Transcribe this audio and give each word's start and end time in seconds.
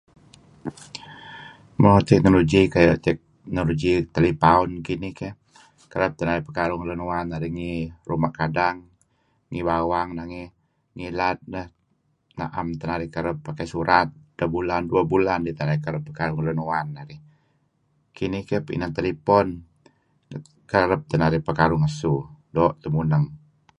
Mo 1.81 1.91
technology 2.11 2.61
kayu' 2.73 3.01
technology 3.07 3.93
telepaun 4.15 4.69
kinih, 4.87 5.13
kereb 5.91 6.11
teh 6.15 6.25
narih 6.27 6.45
pekaruh 6.47 6.77
ngen 6.77 6.89
lun 6.89 7.05
uwan 7.05 7.25
narih 7.31 7.51
ngi 7.57 7.73
ruma' 8.09 8.35
kadang 8.39 8.77
ngi 9.51 9.61
bawang 9.69 10.09
nangey. 10.17 10.47
Ngilad 10.95 11.37
neh 11.53 11.67
na'em 12.39 12.67
teh 12.79 12.87
narih 12.89 13.09
kereb, 13.15 13.37
pakai 13.47 13.65
surat 13.73 14.07
edteh 14.15 14.49
bulan 14.55 14.81
dueh 14.89 15.05
bulan 15.11 15.39
kidih 15.41 15.55
teh 15.57 15.65
narih 15.67 15.81
kereb 15.85 16.03
pekaruh 16.07 16.35
nhen 16.37 16.45
lun 16.47 16.59
uwan 16.65 16.87
narig. 16.97 17.21
Kinih 18.17 18.43
keh 18.49 18.59
inan 18.75 18.91
telepon 18.97 19.47
kereb 20.71 21.01
teh 21.09 21.17
narih 21.21 21.41
pekaruh 21.47 21.79
ngesu, 21.81 22.13
doo' 22.55 22.75
teh 22.81 22.89
muneng. 22.95 23.25